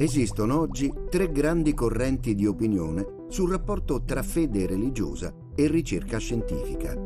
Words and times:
Esistono 0.00 0.58
oggi 0.58 0.90
tre 1.10 1.30
grandi 1.30 1.74
correnti 1.74 2.34
di 2.34 2.46
opinione 2.46 3.26
sul 3.28 3.50
rapporto 3.50 4.02
tra 4.02 4.22
fede 4.22 4.66
religiosa 4.66 5.30
e 5.54 5.66
ricerca 5.66 6.16
scientifica. 6.16 6.96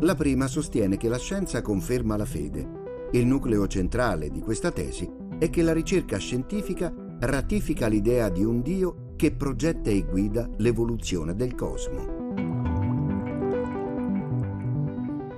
La 0.00 0.14
prima 0.14 0.46
sostiene 0.46 0.96
che 0.96 1.10
la 1.10 1.18
scienza 1.18 1.60
conferma 1.60 2.16
la 2.16 2.24
fede. 2.24 3.10
Il 3.10 3.26
nucleo 3.26 3.66
centrale 3.66 4.30
di 4.30 4.40
questa 4.40 4.70
tesi 4.70 5.06
è 5.38 5.50
che 5.50 5.60
la 5.60 5.74
ricerca 5.74 6.16
scientifica 6.16 6.90
ratifica 7.20 7.88
l'idea 7.88 8.30
di 8.30 8.42
un 8.42 8.62
Dio 8.62 9.12
che 9.14 9.32
progetta 9.32 9.90
e 9.90 10.06
guida 10.06 10.48
l'evoluzione 10.56 11.36
del 11.36 11.54
cosmo. 11.54 12.20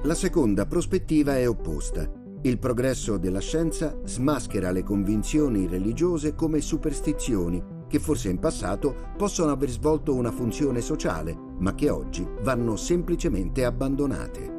La 0.04 0.14
seconda 0.14 0.66
prospettiva 0.66 1.36
è 1.36 1.48
opposta. 1.48 2.22
Il 2.46 2.58
progresso 2.58 3.16
della 3.16 3.40
scienza 3.40 3.96
smaschera 4.04 4.70
le 4.70 4.82
convinzioni 4.82 5.66
religiose 5.66 6.34
come 6.34 6.60
superstizioni 6.60 7.86
che 7.88 7.98
forse 7.98 8.28
in 8.28 8.38
passato 8.38 8.94
possono 9.16 9.50
aver 9.50 9.70
svolto 9.70 10.12
una 10.14 10.30
funzione 10.30 10.82
sociale, 10.82 11.34
ma 11.56 11.74
che 11.74 11.88
oggi 11.88 12.28
vanno 12.42 12.76
semplicemente 12.76 13.64
abbandonate. 13.64 14.52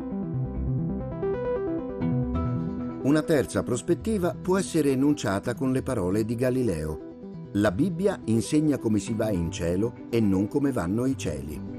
Una 3.03 3.21
terza 3.21 3.61
prospettiva 3.61 4.33
può 4.33 4.57
essere 4.57 4.89
enunciata 4.89 5.53
con 5.53 5.71
le 5.71 5.83
parole 5.83 6.25
di 6.25 6.33
Galileo. 6.33 7.49
La 7.51 7.71
Bibbia 7.71 8.19
insegna 8.25 8.79
come 8.79 8.97
si 8.97 9.13
va 9.13 9.29
in 9.29 9.51
cielo 9.51 10.07
e 10.09 10.19
non 10.19 10.47
come 10.47 10.71
vanno 10.71 11.05
i 11.05 11.15
cieli. 11.15 11.74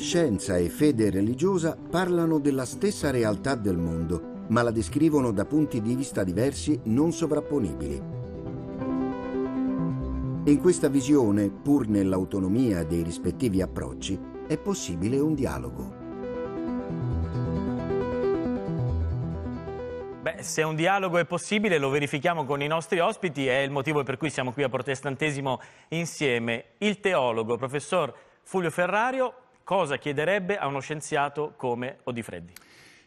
Scienza 0.00 0.56
e 0.56 0.70
fede 0.70 1.10
religiosa 1.10 1.76
parlano 1.76 2.38
della 2.38 2.64
stessa 2.64 3.10
realtà 3.10 3.54
del 3.54 3.76
mondo, 3.76 4.46
ma 4.48 4.62
la 4.62 4.70
descrivono 4.70 5.30
da 5.30 5.44
punti 5.44 5.82
di 5.82 5.94
vista 5.94 6.24
diversi 6.24 6.80
non 6.84 7.12
sovrapponibili. 7.12 8.02
In 10.46 10.58
questa 10.58 10.88
visione, 10.88 11.50
pur 11.50 11.86
nell'autonomia 11.86 12.82
dei 12.82 13.02
rispettivi 13.02 13.60
approcci, 13.60 14.18
è 14.46 14.56
possibile 14.56 15.18
un 15.18 15.34
dialogo. 15.34 15.94
Beh, 20.22 20.42
se 20.42 20.62
un 20.62 20.76
dialogo 20.76 21.18
è 21.18 21.26
possibile 21.26 21.76
lo 21.76 21.90
verifichiamo 21.90 22.46
con 22.46 22.62
i 22.62 22.66
nostri 22.66 23.00
ospiti, 23.00 23.46
è 23.46 23.58
il 23.58 23.70
motivo 23.70 24.02
per 24.02 24.16
cui 24.16 24.30
siamo 24.30 24.52
qui 24.52 24.62
a 24.62 24.70
Protestantesimo 24.70 25.60
insieme. 25.88 26.70
Il 26.78 27.00
teologo, 27.00 27.58
professor 27.58 28.14
Fulvio 28.42 28.70
Ferrario, 28.70 29.34
cosa 29.70 29.98
chiederebbe 29.98 30.58
a 30.58 30.66
uno 30.66 30.80
scienziato 30.80 31.52
come 31.56 31.98
Odifreddi? 32.02 32.52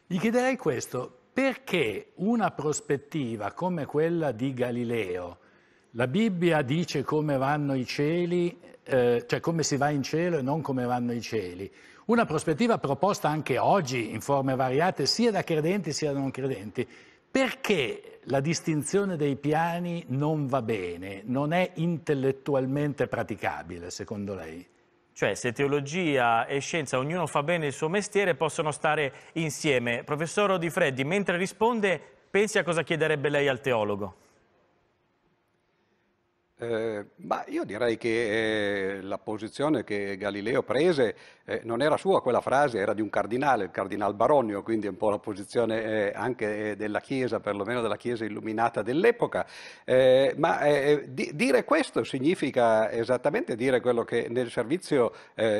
Gli 0.08 0.18
chiederei 0.18 0.56
questo, 0.56 1.14
perché 1.34 2.12
una 2.16 2.52
prospettiva 2.52 3.52
come 3.52 3.86
quella 3.86 4.32
di 4.32 4.54
Galileo, 4.54 5.40
la 5.92 6.08
Bibbia 6.08 6.62
dice 6.62 7.04
come 7.04 7.36
vanno 7.36 7.74
i 7.74 7.86
cieli, 7.86 8.58
eh, 8.82 9.26
cioè 9.28 9.42
come 9.42 9.64
si 9.64 9.76
va 9.76 9.90
in 9.90 10.04
cielo 10.04 10.38
e 10.38 10.42
non 10.42 10.62
come 10.62 10.86
vanno 10.86 11.12
i 11.12 11.20
cieli, 11.20 11.70
una 12.06 12.24
prospettiva 12.24 12.78
proposta 12.78 13.28
anche 13.28 13.58
oggi 13.58 14.12
in 14.12 14.22
forme 14.22 14.56
variate 14.56 15.06
sia 15.06 15.32
da 15.32 15.44
credenti 15.44 15.92
sia 15.92 16.14
da 16.14 16.20
non 16.20 16.32
credenti, 16.32 16.88
perché 17.30 18.20
la 18.28 18.40
distinzione 18.40 19.18
dei 19.18 19.36
piani 19.36 20.06
non 20.08 20.48
va 20.48 20.62
bene, 20.62 21.24
non 21.26 21.52
è 21.52 21.72
intellettualmente 21.74 23.08
praticabile 23.08 23.90
secondo 23.90 24.34
lei? 24.34 24.66
Cioè, 25.14 25.36
se 25.36 25.52
teologia 25.52 26.48
e 26.48 26.60
scienza, 26.60 26.98
ognuno 26.98 27.28
fa 27.28 27.44
bene 27.44 27.68
il 27.68 27.74
suo 27.74 27.88
mestiere, 27.88 28.34
possono 28.34 28.72
stare 28.72 29.14
insieme. 29.34 30.04
Professor 30.04 30.50
Odifreddi, 30.52 31.04
mentre 31.04 31.38
risponde, 31.38 32.02
pensi 32.30 32.58
a 32.58 32.64
cosa 32.64 32.82
chiederebbe 32.82 33.30
lei 33.30 33.48
al 33.48 33.62
teologo? 33.62 34.23
Eh, 36.64 37.06
ma 37.18 37.44
io 37.48 37.66
direi 37.66 37.98
che 37.98 38.98
eh, 38.98 39.02
la 39.02 39.18
posizione 39.18 39.84
che 39.84 40.16
Galileo 40.16 40.64
prese 40.64 41.16
eh, 41.46 41.60
non 41.64 41.82
era 41.82 41.98
sua 41.98 42.22
quella 42.22 42.40
frase, 42.40 42.80
era 42.80 42.94
di 42.94 43.02
un 43.02 43.10
cardinale, 43.10 43.66
il 43.66 43.72
cardinal 43.72 44.14
Baronio, 44.14 44.64
quindi 44.64 44.88
un 44.88 44.96
po' 44.96 45.10
la 45.10 45.20
posizione 45.20 46.12
anche 46.12 46.76
della 46.78 47.02
Chiesa, 47.02 47.42
perlomeno 47.42 47.82
della 47.82 47.98
Chiesa 47.98 48.24
illuminata 48.24 48.82
dell'epoca. 48.82 49.46
Ma 50.38 50.60
di, 51.06 51.32
dire 51.34 51.66
questo 51.66 52.04
significa 52.04 52.90
esattamente 52.92 53.56
dire 53.56 53.82
quello 53.82 54.04
che 54.04 54.28
nel 54.30 54.50
servizio 54.50 55.12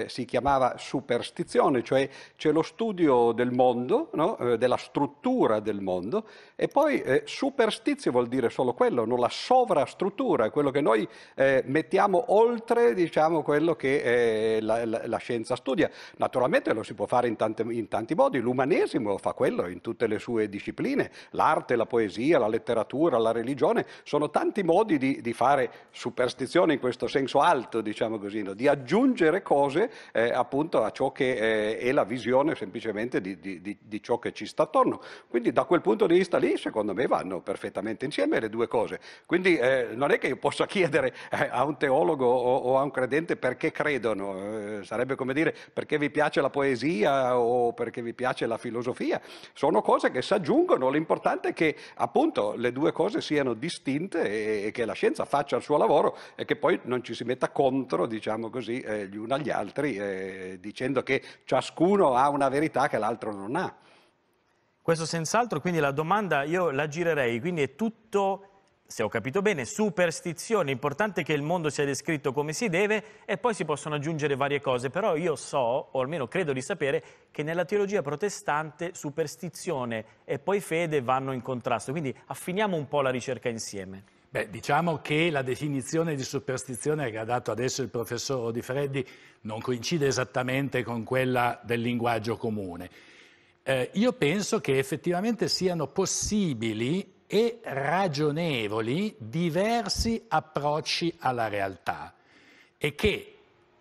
si 0.06 0.26
chiamava 0.26 0.76
superstizione, 0.78 1.84
cioè 1.84 2.10
c'è 2.38 2.52
lo 2.52 2.62
studio 2.62 3.34
del 3.34 3.52
mondo, 3.52 4.10
no? 4.14 4.56
della 4.58 4.78
struttura 4.78 5.60
del 5.60 5.82
mondo, 5.82 6.28
e 6.56 6.68
poi 6.68 7.04
superstizio 7.26 8.12
vuol 8.12 8.28
dire 8.28 8.50
solo 8.50 8.74
quello, 8.74 9.06
non 9.06 9.20
la 9.20 9.30
sovrastruttura, 9.30 10.50
quello 10.50 10.72
che 10.72 10.82
noi 10.82 10.93
noi 10.94 11.08
eh, 11.36 11.64
mettiamo 11.66 12.26
oltre 12.28 12.94
diciamo, 12.94 13.42
quello 13.42 13.76
che 13.76 14.58
eh, 14.58 14.62
la, 14.62 14.86
la, 14.86 15.02
la, 15.06 15.18
scienza 15.18 15.56
studia. 15.56 15.90
Naturalmente 16.18 16.72
lo 16.74 16.84
si 16.84 16.94
può 16.94 17.08
fare 17.08 17.28
in, 17.28 17.36
tante, 17.36 17.64
in, 17.64 17.88
tanti 17.88 18.14
modi, 18.14 18.40
l'umanesimo 18.40 19.18
fa 19.18 19.34
quello 19.34 19.68
in 19.68 19.82
tutte 19.82 20.06
le 20.06 20.20
sue 20.20 20.48
discipline, 20.50 21.10
l'arte, 21.32 21.76
la 21.76 21.86
poesia, 21.86 22.38
la 22.38 22.48
letteratura, 22.48 23.18
la 23.18 23.32
religione, 23.32 23.86
sono 24.04 24.30
tanti 24.30 24.62
modi 24.64 24.98
di, 24.98 25.22
di 25.22 25.34
fare 25.34 25.72
superstizione 25.92 26.74
in 26.74 26.80
questo 26.80 27.08
senso 27.08 27.40
alto, 27.40 27.82
diciamo 27.82 28.20
così, 28.20 28.44
no? 28.44 28.54
di 28.54 28.68
aggiungere 28.68 29.42
cose 29.42 29.90
eh, 30.12 30.30
appunto 30.30 30.84
a 30.84 30.92
ciò 30.92 31.12
che 31.12 31.32
eh, 31.32 31.78
è 31.80 31.92
la 31.92 32.04
visione 32.04 32.56
semplicemente 32.56 33.20
di, 33.20 33.40
di, 33.40 33.78
di 33.82 34.04
ciò 34.04 34.20
che 34.20 34.32
ci 34.32 34.46
sta 34.46 34.64
attorno. 34.64 35.02
Quindi 35.28 35.52
da 35.52 35.64
quel 35.64 35.82
punto 35.82 36.06
di 36.06 36.18
vista 36.18 36.38
lì, 36.38 36.58
secondo 36.58 36.94
me, 36.94 37.08
vanno 37.08 37.42
perfettamente 37.42 38.06
insieme 38.06 38.40
le 38.40 38.50
due 38.50 38.68
cose. 38.68 39.00
Quindi 39.26 39.58
eh, 39.58 39.90
non 39.94 40.12
è 40.12 40.20
che 40.20 40.28
io 40.28 40.38
possa 40.38 40.66
chiedere 40.66 40.83
eh, 40.84 41.50
a 41.50 41.64
un 41.64 41.78
teologo 41.78 42.26
o, 42.26 42.78
a 42.78 42.84
un 42.84 42.92
credente 42.92 43.36
perché 43.36 43.72
credono, 43.72 44.80
eh, 44.80 44.84
sarebbe 44.84 45.16
come 45.16 45.34
dire 45.34 45.56
perché 45.74 45.98
vi 45.98 46.10
piace 46.10 46.42
la 46.42 46.50
poesia 46.50 47.38
o 47.38 47.74
perché 47.74 48.02
vi 48.02 48.14
piace 48.14 48.46
la 48.46 48.58
filosofia, 48.58 49.22
sono 49.54 49.82
cose 49.82 50.12
che 50.12 50.22
si 50.22 50.34
aggiungono, 50.34 50.90
l'importante 50.90 51.50
è 51.50 51.54
che 51.54 51.76
appunto 51.96 52.54
le 52.56 52.72
due 52.72 52.92
cose 52.92 53.22
siano 53.22 53.54
distinte 53.54 54.66
e, 54.66 54.72
che 54.72 54.86
la 54.86 54.94
scienza 54.94 55.26
faccia 55.26 55.56
il 55.56 55.64
suo 55.64 55.78
lavoro 55.78 56.18
e 56.36 56.46
che 56.46 56.56
poi 56.56 56.80
non 56.84 57.04
ci 57.04 57.14
si 57.14 57.24
metta 57.24 57.50
contro, 57.50 58.06
diciamo 58.06 58.50
così, 58.50 58.80
eh, 58.80 59.08
gli 59.08 59.18
uni 59.18 59.32
agli 59.34 59.50
altri, 59.50 60.60
dicendo 60.60 61.02
che 61.02 61.22
ciascuno 61.46 62.16
ha 62.16 62.30
una 62.30 62.50
verità 62.50 62.88
che 62.88 62.98
l'altro 62.98 63.34
non 63.34 63.56
ha. 63.56 63.76
Questo 64.82 65.06
senz'altro, 65.06 65.62
quindi 65.62 65.80
la 65.80 65.92
domanda 65.92 66.44
io 66.44 66.70
la 66.70 66.90
girerei, 66.90 67.40
quindi 67.40 67.62
è 67.62 67.76
tutto 67.76 68.53
se 68.86 69.02
ho 69.04 69.10
capito 69.10 69.42
bene, 69.42 69.66
superstizione, 69.66 70.72
importante 70.72 71.24
che 71.24 71.34
il 71.34 71.42
mondo 71.42 71.70
sia 71.70 71.86
descritto 71.86 72.32
come 72.32 72.54
si 72.54 72.70
deve 72.70 73.04
e 73.26 73.38
poi 73.38 73.54
si 73.54 73.66
possono 73.66 73.96
aggiungere 73.96 74.36
varie 74.36 74.62
cose, 74.62 74.90
però 74.90 75.16
io 75.16 75.36
so, 75.36 75.90
o 75.92 76.00
almeno 76.00 76.28
credo 76.28 76.54
di 76.54 76.62
sapere, 76.62 77.04
che 77.32 77.44
nella 77.44 77.66
teologia 77.66 78.02
protestante 78.02 78.92
superstizione 78.94 80.06
e 80.26 80.38
poi 80.40 80.60
fede 80.60 81.02
vanno 81.02 81.32
in 81.32 81.42
contrasto, 81.42 81.92
quindi 81.92 82.16
affiniamo 82.28 82.78
un 82.78 82.88
po' 82.88 83.02
la 83.02 83.10
ricerca 83.10 83.50
insieme. 83.50 84.04
Beh, 84.34 84.50
diciamo 84.50 84.98
che 84.98 85.30
la 85.30 85.44
definizione 85.44 86.16
di 86.16 86.24
superstizione 86.24 87.12
che 87.12 87.20
ha 87.20 87.24
dato 87.24 87.52
adesso 87.52 87.84
il 87.84 87.90
professor 87.90 88.52
Di 88.52 88.64
Freddi 88.64 89.08
non 89.42 89.62
coincide 89.62 90.08
esattamente 90.08 90.82
con 90.82 91.04
quella 91.04 91.60
del 91.64 91.82
linguaggio 91.82 92.36
comune. 92.36 92.90
Eh, 93.62 93.92
io 93.94 94.12
penso 94.14 94.60
che 94.60 94.80
effettivamente 94.80 95.48
siano 95.48 95.86
possibili 95.86 97.22
e 97.34 97.62
ragionevoli 97.64 99.16
diversi 99.18 100.24
approcci 100.28 101.16
alla 101.18 101.48
realtà 101.48 102.14
e 102.78 102.94
che, 102.94 103.38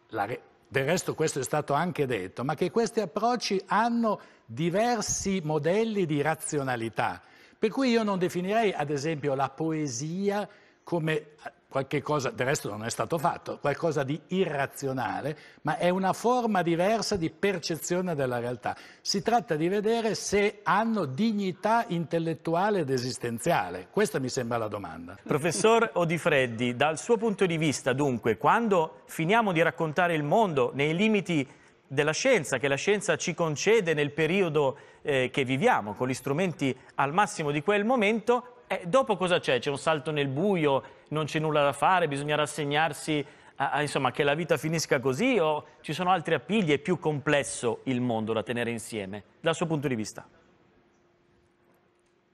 del 0.09 0.85
resto 0.87 1.15
questo 1.15 1.41
è 1.41 1.43
stato 1.43 1.75
anche 1.75 2.07
detto, 2.07 2.45
ma 2.45 2.55
che 2.55 2.71
questi 2.71 3.01
approcci 3.01 3.63
hanno 3.67 4.19
diversi 4.47 5.43
modelli 5.45 6.07
di 6.07 6.23
razionalità. 6.23 7.21
Per 7.59 7.69
cui 7.69 7.91
io 7.91 8.03
non 8.03 8.19
definirei 8.19 8.73
ad 8.73 8.89
esempio 8.89 9.35
la 9.35 9.51
poesia 9.51 10.49
come 10.83 11.33
qualche 11.73 12.03
cosa, 12.03 12.31
del 12.31 12.47
resto 12.47 12.69
non 12.69 12.85
è 12.85 12.91
stato 12.91 13.17
fatto, 13.17 13.59
qualcosa 13.59 14.05
di 14.05 14.21
irrazionale, 14.29 15.37
ma 15.63 15.79
è 15.79 15.89
una 15.89 16.13
forma 16.13 16.61
diversa 16.63 17.17
di 17.17 17.31
percezione 17.31 18.15
della 18.15 18.39
realtà. 18.39 18.77
Si 19.01 19.23
tratta 19.23 19.57
di 19.57 19.69
vedere 19.69 20.15
se 20.15 20.61
hanno 20.63 21.07
dignità 21.07 21.87
intellettuale 21.89 22.81
ed 22.81 22.91
esistenziale. 22.91 23.89
Questa 23.91 24.21
mi 24.21 24.29
sembra 24.29 24.59
la 24.59 24.69
domanda. 24.69 25.17
Professor 25.23 25.91
Odifreddi, 25.95 26.77
dal 26.77 26.99
suo 26.99 27.17
punto 27.17 27.47
di 27.47 27.57
vista, 27.57 27.95
dunque, 27.95 28.37
quando 28.37 29.01
finiamo 29.07 29.53
di 29.53 29.63
raccontare 29.63 30.15
il 30.15 30.23
mondo 30.23 30.73
nei 30.75 30.95
limiti 30.95 31.49
della 31.87 32.13
scienza, 32.13 32.59
che 32.59 32.69
la 32.69 32.77
scienza 32.77 33.17
ci 33.17 33.33
concede 33.33 33.95
nel 33.95 34.13
periodo 34.13 34.77
eh, 35.01 35.31
che 35.33 35.45
viviamo, 35.45 35.95
con 35.95 36.09
gli 36.09 36.15
strumenti 36.15 36.77
al 36.97 37.15
massimo 37.15 37.51
di 37.51 37.63
quel 37.63 37.85
momento, 37.87 38.57
eh, 38.67 38.83
dopo 38.87 39.17
cosa 39.17 39.39
c'è? 39.39 39.59
C'è 39.59 39.69
un 39.69 39.79
salto 39.79 40.11
nel 40.11 40.29
buio, 40.29 40.83
non 41.13 41.27
c'è 41.27 41.39
nulla 41.39 41.63
da 41.63 41.73
fare, 41.73 42.09
bisogna 42.09 42.35
rassegnarsi 42.37 43.25
a, 43.57 43.71
a, 43.71 43.83
insomma, 43.83 44.11
che 44.11 44.25
la 44.25 44.35
vita 44.35 44.57
finisca 44.57 44.99
così 44.99 45.39
o 45.39 45.67
ci 45.81 45.93
sono 45.93 46.11
altri 46.11 46.35
appigli? 46.35 46.73
È 46.73 46.79
più 46.79 46.99
complesso 46.99 47.81
il 47.85 48.01
mondo 48.01 48.33
da 48.33 48.43
tenere 48.43 48.71
insieme, 48.71 49.23
dal 49.41 49.55
suo 49.55 49.67
punto 49.67 49.89
di 49.89 49.95
vista? 49.95 50.27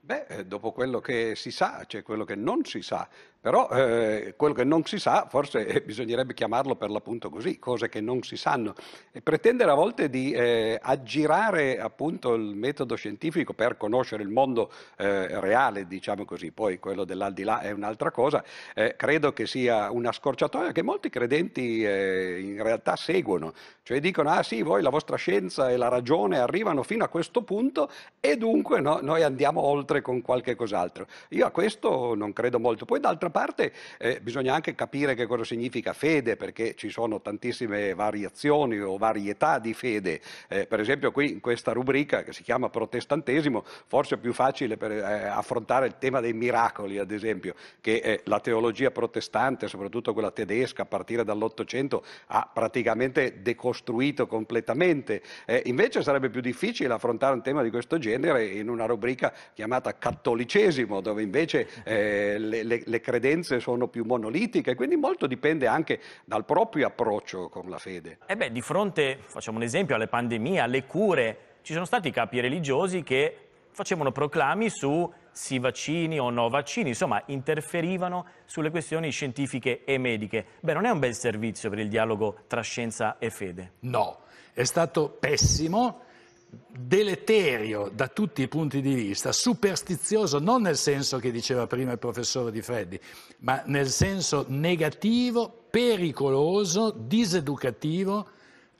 Beh, 0.00 0.24
eh, 0.28 0.46
dopo 0.46 0.72
quello 0.72 1.00
che 1.00 1.34
si 1.36 1.50
sa, 1.50 1.84
c'è 1.86 2.02
quello 2.02 2.24
che 2.24 2.34
non 2.34 2.64
si 2.64 2.80
sa. 2.80 3.06
Però 3.40 3.68
eh, 3.70 4.34
quello 4.36 4.52
che 4.52 4.64
non 4.64 4.84
si 4.84 4.98
sa, 4.98 5.26
forse 5.30 5.64
eh, 5.64 5.80
bisognerebbe 5.80 6.34
chiamarlo 6.34 6.74
per 6.74 6.90
l'appunto 6.90 7.30
così, 7.30 7.58
cose 7.58 7.88
che 7.88 8.00
non 8.00 8.22
si 8.22 8.36
sanno. 8.36 8.74
E 9.12 9.22
pretendere 9.22 9.70
a 9.70 9.74
volte 9.74 10.10
di 10.10 10.32
eh, 10.32 10.78
aggirare 10.82 11.78
appunto 11.78 12.34
il 12.34 12.56
metodo 12.56 12.96
scientifico 12.96 13.52
per 13.52 13.76
conoscere 13.76 14.24
il 14.24 14.28
mondo 14.28 14.72
eh, 14.96 15.40
reale, 15.40 15.86
diciamo 15.86 16.24
così, 16.24 16.50
poi 16.50 16.80
quello 16.80 17.04
dell'aldilà 17.04 17.60
è 17.60 17.70
un'altra 17.70 18.10
cosa, 18.10 18.42
eh, 18.74 18.96
credo 18.96 19.32
che 19.32 19.46
sia 19.46 19.90
una 19.90 20.10
scorciatoia 20.10 20.72
che 20.72 20.82
molti 20.82 21.08
credenti 21.08 21.84
eh, 21.84 22.40
in 22.40 22.62
realtà 22.62 22.96
seguono. 22.96 23.52
Cioè 23.82 24.00
dicono, 24.00 24.30
ah 24.30 24.42
sì, 24.42 24.62
voi 24.62 24.82
la 24.82 24.90
vostra 24.90 25.16
scienza 25.16 25.70
e 25.70 25.76
la 25.76 25.88
ragione 25.88 26.38
arrivano 26.38 26.82
fino 26.82 27.04
a 27.04 27.08
questo 27.08 27.42
punto 27.42 27.88
e 28.20 28.36
dunque 28.36 28.80
no, 28.80 28.98
noi 29.00 29.22
andiamo 29.22 29.62
oltre 29.62 30.02
con 30.02 30.20
qualche 30.20 30.56
cos'altro. 30.56 31.06
Io 31.30 31.46
a 31.46 31.50
questo 31.50 32.14
non 32.14 32.34
credo 32.34 32.58
molto. 32.58 32.84
Poi 32.84 33.00
d'altra 33.00 33.27
d'altra 33.28 33.30
parte 33.30 33.72
eh, 33.98 34.20
bisogna 34.20 34.54
anche 34.54 34.74
capire 34.74 35.14
che 35.14 35.26
cosa 35.26 35.44
significa 35.44 35.92
fede, 35.92 36.36
perché 36.36 36.74
ci 36.74 36.88
sono 36.88 37.20
tantissime 37.20 37.94
variazioni 37.94 38.78
o 38.80 38.96
varietà 38.96 39.58
di 39.58 39.74
fede. 39.74 40.20
Eh, 40.48 40.66
per 40.66 40.80
esempio 40.80 41.12
qui 41.12 41.30
in 41.30 41.40
questa 41.40 41.72
rubrica 41.72 42.22
che 42.22 42.32
si 42.32 42.42
chiama 42.42 42.68
protestantesimo, 42.68 43.64
forse 43.86 44.16
è 44.16 44.18
più 44.18 44.32
facile 44.32 44.76
per 44.76 44.92
eh, 44.92 45.26
affrontare 45.26 45.86
il 45.86 45.96
tema 45.98 46.20
dei 46.20 46.32
miracoli, 46.32 46.98
ad 46.98 47.10
esempio, 47.10 47.54
che 47.80 48.20
la 48.24 48.40
teologia 48.40 48.90
protestante, 48.90 49.68
soprattutto 49.68 50.12
quella 50.12 50.30
tedesca, 50.30 50.82
a 50.82 50.86
partire 50.86 51.24
dall'Ottocento, 51.24 52.04
ha 52.26 52.48
praticamente 52.52 53.42
decostruito 53.42 54.26
completamente. 54.26 55.22
Eh, 55.46 55.62
invece 55.66 56.02
sarebbe 56.02 56.30
più 56.30 56.40
difficile 56.40 56.92
affrontare 56.92 57.34
un 57.34 57.42
tema 57.42 57.62
di 57.62 57.70
questo 57.70 57.98
genere 57.98 58.46
in 58.46 58.68
una 58.68 58.86
rubrica 58.86 59.32
chiamata 59.54 59.96
cattolicesimo, 59.96 61.00
dove 61.00 61.22
invece 61.22 61.68
eh, 61.84 62.36
le, 62.38 62.62
le, 62.62 62.82
le 62.84 63.00
credenze 63.00 63.17
credenze 63.18 63.58
sono 63.58 63.88
più 63.88 64.04
monolitiche, 64.04 64.74
quindi 64.76 64.96
molto 64.96 65.26
dipende 65.26 65.66
anche 65.66 66.00
dal 66.24 66.44
proprio 66.44 66.86
approccio 66.86 67.48
con 67.48 67.68
la 67.68 67.78
fede. 67.78 68.18
E 68.26 68.36
beh, 68.36 68.52
di 68.52 68.60
fronte, 68.60 69.18
facciamo 69.26 69.58
un 69.58 69.64
esempio, 69.64 69.96
alle 69.96 70.06
pandemie, 70.06 70.60
alle 70.60 70.84
cure, 70.84 71.38
ci 71.62 71.72
sono 71.72 71.84
stati 71.84 72.10
capi 72.10 72.38
religiosi 72.40 73.02
che 73.02 73.36
facevano 73.70 74.12
proclami 74.12 74.70
su 74.70 75.12
sì 75.30 75.58
vaccini 75.58 76.18
o 76.18 76.30
no 76.30 76.48
vaccini, 76.48 76.90
insomma 76.90 77.22
interferivano 77.26 78.26
sulle 78.44 78.70
questioni 78.70 79.10
scientifiche 79.10 79.84
e 79.84 79.98
mediche. 79.98 80.44
Beh, 80.60 80.72
non 80.72 80.84
è 80.84 80.90
un 80.90 81.00
bel 81.00 81.14
servizio 81.14 81.68
per 81.70 81.80
il 81.80 81.88
dialogo 81.88 82.44
tra 82.46 82.60
scienza 82.60 83.18
e 83.18 83.30
fede. 83.30 83.72
No, 83.80 84.20
è 84.52 84.64
stato 84.64 85.10
pessimo 85.10 86.02
deleterio 86.50 87.90
da 87.92 88.08
tutti 88.08 88.42
i 88.42 88.48
punti 88.48 88.80
di 88.80 88.94
vista, 88.94 89.32
superstizioso 89.32 90.38
non 90.38 90.62
nel 90.62 90.76
senso 90.76 91.18
che 91.18 91.30
diceva 91.30 91.66
prima 91.66 91.92
il 91.92 91.98
professore 91.98 92.50
Di 92.50 92.62
Freddi, 92.62 92.98
ma 93.40 93.62
nel 93.66 93.88
senso 93.88 94.44
negativo, 94.48 95.64
pericoloso, 95.70 96.90
diseducativo 96.90 98.28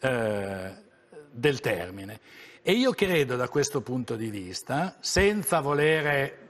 eh, 0.00 0.70
del 1.30 1.60
termine. 1.60 2.20
E 2.62 2.72
io 2.72 2.92
credo 2.92 3.36
da 3.36 3.48
questo 3.48 3.80
punto 3.80 4.16
di 4.16 4.30
vista, 4.30 4.96
senza 5.00 5.60
volere, 5.60 6.48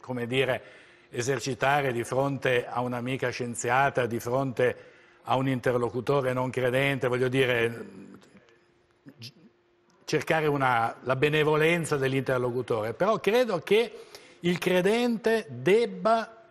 come 0.00 0.26
dire, 0.26 0.62
esercitare 1.10 1.92
di 1.92 2.04
fronte 2.04 2.66
a 2.66 2.80
un'amica 2.80 3.30
scienziata, 3.30 4.06
di 4.06 4.20
fronte 4.20 4.76
a 5.22 5.36
un 5.36 5.48
interlocutore 5.48 6.32
non 6.32 6.50
credente, 6.50 7.08
voglio 7.08 7.28
dire, 7.28 7.86
cercare 10.08 10.46
una, 10.46 10.96
la 11.02 11.16
benevolenza 11.16 11.98
dell'interlocutore, 11.98 12.94
però 12.94 13.20
credo 13.20 13.58
che 13.58 13.92
il 14.40 14.56
credente 14.56 15.44
debba 15.50 16.44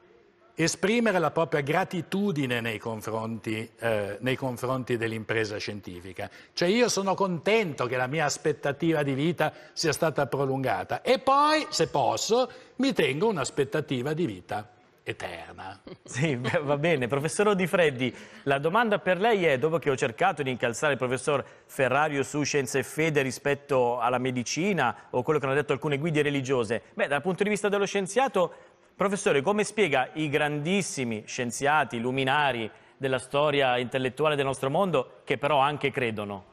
esprimere 0.54 1.18
la 1.18 1.32
propria 1.32 1.62
gratitudine 1.62 2.62
nei 2.62 2.78
confronti, 2.78 3.68
eh, 3.80 4.18
nei 4.20 4.36
confronti, 4.36 4.96
dell'impresa 4.96 5.58
scientifica. 5.58 6.30
Cioè 6.54 6.68
io 6.68 6.88
sono 6.88 7.16
contento 7.16 7.88
che 7.88 7.98
la 7.98 8.06
mia 8.06 8.26
aspettativa 8.26 9.02
di 9.02 9.16
vita 9.16 9.52
sia 9.74 9.92
stata 9.92 10.28
prolungata 10.28 11.02
e 11.02 11.18
poi, 11.18 11.66
se 11.70 11.88
posso, 11.88 12.52
mi 12.76 12.94
tengo 12.94 13.28
un'aspettativa 13.28 14.14
di 14.14 14.28
vita 14.28 14.70
eterna. 15.10 15.80
Sì, 16.04 16.36
va 16.36 16.78
bene. 16.78 17.08
Professor 17.08 17.56
Di 17.56 17.66
Freddi, 17.66 18.14
la 18.44 18.58
domanda 18.58 19.00
per 19.00 19.20
lei 19.20 19.46
è, 19.46 19.58
dopo 19.58 19.80
che 19.80 19.90
ho 19.90 19.96
cercato 19.96 20.44
di 20.44 20.52
incalzare 20.52 20.94
il 20.94 20.98
professor 20.98 21.44
Ferrario 21.66 22.24
su 22.24 22.44
scienza 22.44 22.78
e 22.78 22.84
fede 22.84 23.22
rispetto 23.22 24.00
alla 24.00 24.18
medicina 24.18 25.08
o 25.12 25.24
quello 25.24 25.40
che 25.40 25.46
hanno 25.46 25.56
detto 25.56 25.72
alcune 25.72 25.98
guide 25.98 26.22
religiose, 26.22 26.82
beh, 26.94 27.08
dal 27.08 27.22
punto 27.22 27.44
di 27.44 27.50
vista 27.50 27.70
dello 27.70 27.86
scienziato, 27.86 28.54
professore, 28.96 29.42
come 29.42 29.64
spiega 29.64 30.10
i 30.14 30.28
grandissimi 30.28 31.24
scienziati, 31.26 32.00
luminari 32.00 32.70
della 32.98 33.20
storia 33.20 33.78
intellettuale 33.78 34.36
del 34.36 34.46
nostro 34.46 34.70
mondo, 34.70 35.22
che 35.24 35.38
però 35.38 35.60
anche 35.60 35.90
credono, 35.90 36.46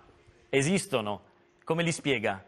esistono, 0.48 1.22
come 1.64 1.82
li 1.82 1.90
spiega? 1.90 2.44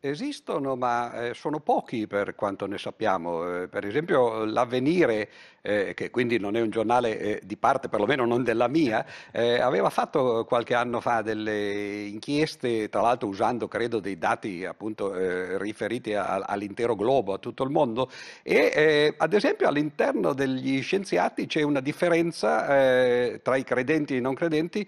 Esistono, 0.00 0.76
ma 0.76 1.12
eh, 1.28 1.34
sono 1.34 1.58
pochi 1.58 2.06
per 2.06 2.36
quanto 2.36 2.66
ne 2.66 2.78
sappiamo. 2.78 3.62
Eh, 3.62 3.68
per 3.68 3.84
esempio 3.84 4.44
l'Avvenire 4.44 5.28
eh, 5.68 5.92
che 5.94 6.10
quindi 6.10 6.38
non 6.38 6.56
è 6.56 6.62
un 6.62 6.70
giornale 6.70 7.18
eh, 7.18 7.40
di 7.44 7.58
parte, 7.58 7.90
perlomeno 7.90 8.24
non 8.24 8.42
della 8.42 8.68
mia, 8.68 9.04
eh, 9.30 9.60
aveva 9.60 9.90
fatto 9.90 10.46
qualche 10.46 10.74
anno 10.74 11.00
fa 11.00 11.20
delle 11.20 12.04
inchieste, 12.04 12.88
tra 12.88 13.02
l'altro 13.02 13.28
usando 13.28 13.68
credo 13.68 14.00
dei 14.00 14.16
dati 14.16 14.64
appunto 14.64 15.14
eh, 15.14 15.58
riferiti 15.58 16.14
a, 16.14 16.36
all'intero 16.36 16.96
globo, 16.96 17.34
a 17.34 17.38
tutto 17.38 17.64
il 17.64 17.70
mondo, 17.70 18.10
e 18.42 18.72
eh, 18.74 19.14
ad 19.18 19.34
esempio 19.34 19.68
all'interno 19.68 20.32
degli 20.32 20.80
scienziati 20.80 21.46
c'è 21.46 21.60
una 21.60 21.80
differenza 21.80 22.66
tra 23.42 23.56
i 23.56 23.64
credenti 23.64 24.14
e 24.14 24.18
i 24.18 24.20
non 24.20 24.34
credenti 24.34 24.86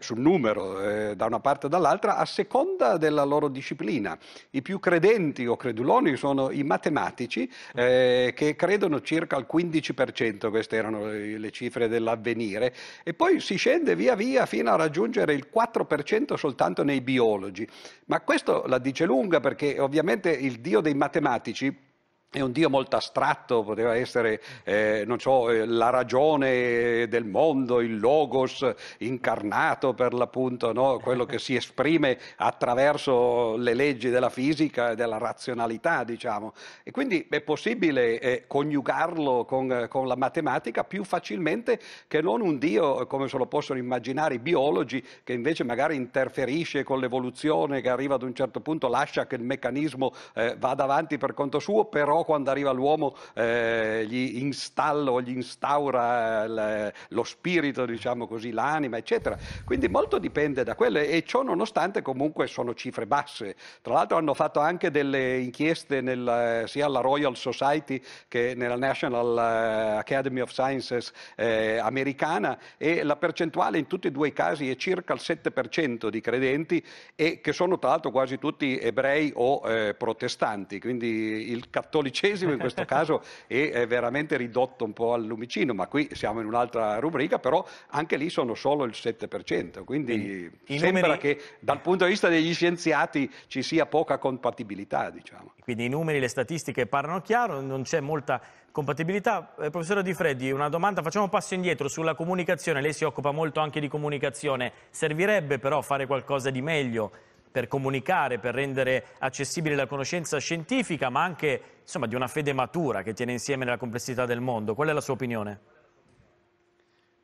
sul 0.00 0.18
numero 0.18 1.14
da 1.14 1.26
una 1.26 1.40
parte 1.40 1.66
o 1.66 1.68
dall'altra 1.68 2.16
a 2.16 2.24
seconda 2.24 2.96
della 2.96 3.24
loro 3.24 3.48
disciplina. 3.48 4.18
I 4.50 4.62
più 4.62 4.80
credenti 4.80 5.46
o 5.46 5.56
creduloni 5.56 6.16
sono 6.16 6.50
i 6.50 6.62
matematici 6.62 7.50
che 7.72 8.54
credono 8.56 9.00
circa 9.02 9.36
al 9.36 9.46
15% 9.50 10.15
10%, 10.16 10.50
queste 10.50 10.76
erano 10.76 11.06
le 11.06 11.50
cifre 11.50 11.88
dell'avvenire, 11.88 12.74
e 13.02 13.12
poi 13.14 13.40
si 13.40 13.56
scende 13.56 13.94
via 13.94 14.14
via 14.14 14.46
fino 14.46 14.70
a 14.70 14.76
raggiungere 14.76 15.34
il 15.34 15.48
4% 15.52 16.34
soltanto 16.34 16.82
nei 16.82 17.00
biologi. 17.00 17.68
Ma 18.06 18.20
questo 18.20 18.64
la 18.66 18.78
dice 18.78 19.04
lunga 19.04 19.40
perché 19.40 19.78
ovviamente 19.78 20.30
il 20.30 20.60
dio 20.60 20.80
dei 20.80 20.94
matematici 20.94 21.84
è 22.30 22.40
un 22.40 22.52
Dio 22.52 22.68
molto 22.68 22.96
astratto, 22.96 23.62
poteva 23.62 23.96
essere, 23.96 24.42
eh, 24.64 25.06
so, 25.18 25.48
eh, 25.48 25.64
la 25.64 25.90
ragione 25.90 27.06
del 27.08 27.24
mondo, 27.24 27.80
il 27.80 27.98
logos 27.98 28.68
incarnato 28.98 29.94
per 29.94 30.12
l'appunto, 30.12 30.72
no? 30.72 30.98
quello 30.98 31.24
che 31.24 31.38
si 31.38 31.54
esprime 31.54 32.18
attraverso 32.36 33.56
le 33.56 33.72
leggi 33.72 34.10
della 34.10 34.28
fisica 34.28 34.90
e 34.90 34.96
della 34.96 35.18
razionalità, 35.18 36.04
diciamo. 36.04 36.52
E 36.82 36.90
quindi 36.90 37.26
è 37.30 37.40
possibile 37.40 38.20
eh, 38.20 38.44
coniugarlo 38.46 39.44
con, 39.44 39.86
con, 39.88 40.06
la 40.06 40.16
matematica 40.16 40.84
più 40.84 41.04
facilmente 41.04 41.80
che 42.06 42.20
non 42.20 42.42
un 42.42 42.58
Dio, 42.58 43.06
come 43.06 43.28
se 43.28 43.38
lo 43.38 43.46
possono 43.46 43.78
immaginare 43.78 44.34
i 44.34 44.38
biologi, 44.38 45.02
che 45.24 45.32
invece 45.32 45.64
magari 45.64 45.94
interferisce 45.96 46.82
con 46.82 46.98
l'evoluzione, 46.98 47.80
che 47.80 47.88
arriva 47.88 48.16
ad 48.16 48.22
un 48.22 48.34
certo 48.34 48.60
punto, 48.60 48.88
lascia 48.88 49.26
che 49.26 49.36
il 49.36 49.42
meccanismo 49.42 50.12
eh, 50.34 50.54
vada 50.58 50.84
avanti 50.84 51.16
per 51.16 51.32
conto 51.32 51.58
suo, 51.58 51.86
però 51.86 52.15
però 52.16 52.24
quando 52.24 52.50
arriva 52.50 52.70
l'uomo 52.70 53.14
eh, 53.34 54.06
gli 54.08 54.38
installa 54.38 55.10
o 55.10 55.20
gli 55.20 55.30
instaura 55.30 56.44
il, 56.44 56.92
lo 57.08 57.24
spirito, 57.24 57.84
diciamo 57.84 58.26
così, 58.26 58.52
l'anima, 58.52 58.96
eccetera. 58.96 59.36
Quindi 59.64 59.88
molto 59.88 60.18
dipende 60.18 60.64
da 60.64 60.74
quello 60.74 60.98
e 60.98 61.22
ciò 61.26 61.42
nonostante 61.42 62.00
comunque 62.00 62.46
sono 62.46 62.74
cifre 62.74 63.06
basse. 63.06 63.56
Tra 63.82 63.94
l'altro 63.94 64.16
hanno 64.16 64.34
fatto 64.34 64.60
anche 64.60 64.90
delle 64.90 65.38
inchieste 65.38 66.00
nel, 66.00 66.64
sia 66.66 66.86
alla 66.86 67.00
Royal 67.00 67.36
Society 67.36 68.00
che 68.28 68.54
nella 68.56 68.76
National 68.76 69.36
eh, 69.36 69.98
Academy 69.98 70.40
of 70.40 70.50
Sciences 70.50 71.12
eh, 71.36 71.78
americana 71.78 72.58
e 72.78 73.02
la 73.02 73.16
percentuale 73.16 73.78
in 73.78 73.86
tutti 73.86 74.06
e 74.06 74.10
due 74.10 74.28
i 74.28 74.32
casi 74.32 74.70
è 74.70 74.76
circa 74.76 75.12
il 75.12 75.20
7% 75.22 76.08
di 76.08 76.20
credenti 76.20 76.82
e 77.14 77.40
che 77.40 77.52
sono 77.52 77.78
tra 77.78 77.90
l'altro 77.90 78.10
quasi 78.10 78.38
tutti 78.38 78.78
ebrei 78.78 79.32
o 79.34 79.62
eh, 79.66 79.94
protestanti, 79.94 80.80
quindi 80.80 81.50
il 81.50 81.68
cattolicesimo 81.68 82.05
cattolicesimo 82.06 82.52
in 82.52 82.58
questo 82.58 82.84
caso 82.84 83.22
è, 83.46 83.70
è, 83.70 83.86
veramente 83.86 84.36
ridotto 84.36 84.84
un 84.84 84.92
po' 84.92 85.12
al 85.12 85.24
lumicino, 85.24 85.74
ma 85.74 85.86
qui 85.86 86.08
siamo 86.12 86.40
in 86.40 86.46
un'altra 86.46 86.98
rubrica, 86.98 87.38
però 87.38 87.64
anche 87.88 88.16
lì 88.16 88.30
sono 88.30 88.54
solo 88.54 88.84
il 88.84 88.92
7%, 88.94 89.84
quindi 89.84 90.50
I 90.66 90.78
sembra 90.78 91.02
numeri... 91.02 91.18
che 91.18 91.42
dal 91.58 91.80
punto 91.80 92.04
di 92.04 92.10
vista 92.10 92.28
degli 92.28 92.54
scienziati 92.54 93.30
ci 93.46 93.62
sia 93.62 93.86
poca 93.86 94.18
compatibilità. 94.18 95.10
Diciamo. 95.10 95.52
Quindi 95.60 95.86
i 95.86 95.88
numeri, 95.88 96.20
le 96.20 96.28
statistiche 96.28 96.86
parlano 96.86 97.20
chiaro, 97.20 97.60
non 97.60 97.82
c'è 97.82 98.00
molta 98.00 98.40
compatibilità. 98.70 99.54
Eh, 99.58 99.70
professore 99.70 100.02
Di 100.02 100.14
Freddi, 100.14 100.50
una 100.50 100.68
domanda, 100.68 101.02
facciamo 101.02 101.24
un 101.24 101.30
passo 101.30 101.54
indietro 101.54 101.88
sulla 101.88 102.14
comunicazione, 102.14 102.80
lei 102.80 102.92
si 102.92 103.04
occupa 103.04 103.30
molto 103.30 103.60
anche 103.60 103.80
di 103.80 103.88
comunicazione, 103.88 104.72
servirebbe 104.90 105.58
però 105.58 105.80
fare 105.82 106.06
qualcosa 106.06 106.50
di 106.50 106.62
meglio 106.62 107.10
per 107.56 107.68
comunicare, 107.68 108.38
per 108.38 108.52
rendere 108.52 109.06
accessibile 109.18 109.74
la 109.74 109.86
conoscenza 109.86 110.36
scientifica, 110.36 111.08
ma 111.08 111.22
anche 111.22 111.78
insomma, 111.80 112.06
di 112.06 112.14
una 112.14 112.28
fede 112.28 112.52
matura 112.52 113.02
che 113.02 113.14
tiene 113.14 113.32
insieme 113.32 113.64
la 113.64 113.78
complessità 113.78 114.26
del 114.26 114.42
mondo. 114.42 114.74
Qual 114.74 114.88
è 114.88 114.92
la 114.92 115.00
sua 115.00 115.14
opinione? 115.14 115.75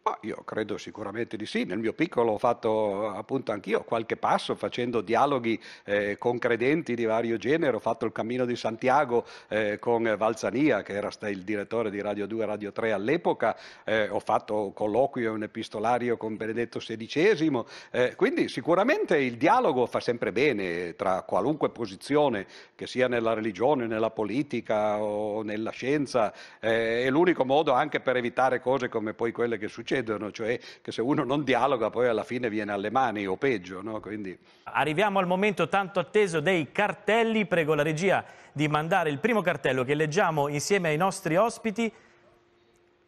Ma 0.04 0.18
io 0.22 0.42
credo 0.44 0.78
sicuramente 0.78 1.36
di 1.36 1.46
sì, 1.46 1.62
nel 1.62 1.78
mio 1.78 1.92
piccolo 1.92 2.32
ho 2.32 2.38
fatto 2.38 3.08
appunto 3.10 3.52
anch'io 3.52 3.84
qualche 3.84 4.16
passo 4.16 4.56
facendo 4.56 5.00
dialoghi 5.00 5.62
eh, 5.84 6.18
con 6.18 6.38
credenti 6.38 6.96
di 6.96 7.04
vario 7.04 7.36
genere, 7.36 7.76
ho 7.76 7.78
fatto 7.78 8.04
il 8.04 8.10
cammino 8.10 8.44
di 8.44 8.56
Santiago 8.56 9.24
eh, 9.46 9.78
con 9.78 10.12
Valzania 10.18 10.82
che 10.82 10.94
era 10.94 11.08
il 11.28 11.44
direttore 11.44 11.88
di 11.88 12.00
Radio 12.00 12.26
2 12.26 12.42
e 12.42 12.46
Radio 12.46 12.72
3 12.72 12.90
all'epoca, 12.90 13.56
eh, 13.84 14.08
ho 14.08 14.18
fatto 14.18 14.72
colloquio 14.74 15.30
e 15.30 15.34
un 15.34 15.44
epistolario 15.44 16.16
con 16.16 16.34
Benedetto 16.34 16.80
XVI, 16.80 17.62
eh, 17.92 18.16
quindi 18.16 18.48
sicuramente 18.48 19.18
il 19.18 19.36
dialogo 19.36 19.86
fa 19.86 20.00
sempre 20.00 20.32
bene 20.32 20.96
tra 20.96 21.22
qualunque 21.22 21.70
posizione, 21.70 22.44
che 22.74 22.88
sia 22.88 23.06
nella 23.06 23.34
religione, 23.34 23.86
nella 23.86 24.10
politica 24.10 25.00
o 25.00 25.42
nella 25.42 25.70
scienza, 25.70 26.34
eh, 26.58 27.04
è 27.04 27.08
l'unico 27.08 27.44
modo 27.44 27.70
anche 27.70 28.00
per 28.00 28.16
evitare 28.16 28.60
cose 28.60 28.88
come 28.88 29.14
poi 29.14 29.30
quelle 29.30 29.58
che 29.58 29.68
succedono 29.68 29.90
succedono, 29.92 30.30
cioè 30.30 30.58
che 30.80 30.90
se 30.90 31.02
uno 31.02 31.24
non 31.24 31.44
dialoga 31.44 31.90
poi 31.90 32.08
alla 32.08 32.24
fine 32.24 32.48
viene 32.48 32.72
alle 32.72 32.90
mani 32.90 33.26
o 33.26 33.36
peggio. 33.36 33.82
No? 33.82 34.00
Quindi... 34.00 34.36
Arriviamo 34.64 35.18
al 35.18 35.26
momento 35.26 35.68
tanto 35.68 36.00
atteso 36.00 36.40
dei 36.40 36.72
cartelli, 36.72 37.46
prego 37.46 37.74
la 37.74 37.82
regia 37.82 38.24
di 38.52 38.68
mandare 38.68 39.10
il 39.10 39.18
primo 39.18 39.42
cartello 39.42 39.84
che 39.84 39.94
leggiamo 39.94 40.48
insieme 40.48 40.88
ai 40.88 40.96
nostri 40.96 41.36
ospiti. 41.36 41.92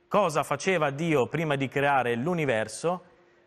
Cosa 0.06 0.42
faceva 0.42 0.90
Dio 0.90 1.26
prima 1.26 1.56
di 1.56 1.68
creare 1.68 2.14
l'universo? 2.14 3.02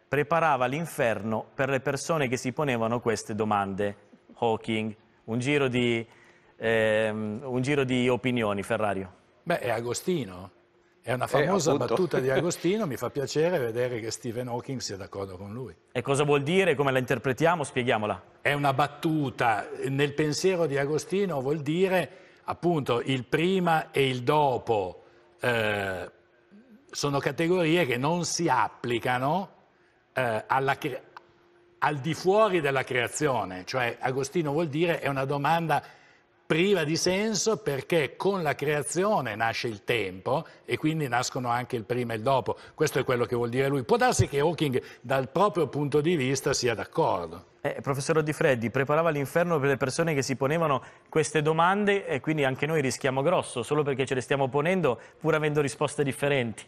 Preparava 0.08 0.66
l'inferno 0.66 1.46
per 1.54 1.70
le 1.70 1.80
persone 1.80 2.28
che 2.28 2.38
si 2.38 2.52
ponevano 2.52 3.00
queste 3.00 3.36
domande. 3.36 4.06
Hawking, 4.40 4.96
un 5.26 5.40
giro 5.40 5.68
di, 5.68 6.06
ehm, 6.56 7.42
un 7.44 7.62
giro 7.62 7.84
di 7.84 8.10
opinioni, 8.10 8.64
Ferrario. 8.64 9.14
Beh, 9.44 9.60
è 9.60 9.70
Agostino. 9.70 10.56
È 11.08 11.14
una 11.14 11.26
famosa 11.26 11.72
eh, 11.72 11.78
battuta 11.78 12.20
di 12.20 12.28
Agostino, 12.30 12.86
mi 12.86 12.98
fa 12.98 13.10
piacere 13.10 13.60
vedere 13.60 14.02
che 14.02 14.12
Stephen 14.12 14.50
Hawking 14.50 14.82
sia 14.82 14.98
d'accordo 14.98 15.38
con 15.38 15.54
lui. 15.54 15.74
E 15.94 16.02
cosa 16.02 16.26
vuol 16.26 16.44
dire, 16.44 16.76
come 16.76 16.92
la 16.92 17.00
interpretiamo? 17.00 17.64
Spieghiamola. 17.64 18.24
È 18.42 18.52
una 18.52 18.74
battuta, 18.74 19.70
nel 19.88 20.14
pensiero 20.14 20.66
di 20.66 20.78
Agostino 20.78 21.40
vuol 21.40 21.60
dire 21.60 22.10
appunto 22.44 23.00
il 23.00 23.24
prima 23.24 23.90
e 23.92 24.10
il 24.10 24.24
dopo 24.24 25.04
eh, 25.40 26.12
sono 26.92 27.20
categorie 27.20 27.86
che 27.86 27.96
non 27.96 28.26
si 28.26 28.50
applicano 28.50 29.52
eh, 30.12 30.44
alla, 30.46 30.78
al 31.78 31.96
di 32.00 32.14
fuori 32.14 32.60
della 32.60 32.84
creazione, 32.84 33.64
cioè 33.64 33.96
Agostino 33.98 34.52
vuol 34.52 34.68
dire 34.68 35.00
è 35.00 35.08
una 35.08 35.24
domanda 35.24 35.82
priva 36.48 36.86
di 36.86 36.96
senso 36.96 37.58
perché 37.58 38.16
con 38.16 38.42
la 38.42 38.56
creazione 38.56 39.36
nasce 39.36 39.68
il 39.68 39.84
tempo 39.84 40.48
e 40.64 40.78
quindi 40.78 41.10
nascono 41.10 41.50
anche 41.50 41.76
il 41.76 41.84
prima 41.84 42.14
e 42.14 42.16
il 42.16 42.22
dopo. 42.22 42.58
Questo 42.74 43.00
è 43.00 43.04
quello 43.04 43.26
che 43.26 43.36
vuol 43.36 43.50
dire 43.50 43.68
lui. 43.68 43.84
Può 43.84 43.98
darsi 43.98 44.30
che 44.30 44.40
Hawking 44.40 44.82
dal 45.02 45.30
proprio 45.30 45.68
punto 45.68 46.00
di 46.00 46.16
vista 46.16 46.54
sia 46.54 46.74
d'accordo. 46.74 47.56
Eh, 47.60 47.82
professor 47.82 48.24
Di 48.24 48.32
Freddi, 48.32 48.70
preparava 48.70 49.10
l'inferno 49.10 49.60
per 49.60 49.68
le 49.68 49.78
persone 49.78 50.14
che 50.14 50.22
si 50.22 50.38
ponevano 50.38 50.82
queste 51.10 51.42
domande 51.42 52.08
e 52.08 52.22
quindi 52.22 52.46
anche 52.46 52.66
noi 52.66 52.80
rischiamo 52.80 53.22
grosso, 53.22 53.62
solo 53.62 53.84
perché 53.84 54.06
ce 54.06 54.14
le 54.14 54.22
stiamo 54.22 54.48
ponendo 54.48 54.98
pur 55.20 55.36
avendo 55.36 55.60
risposte 55.60 56.02
differenti. 56.02 56.64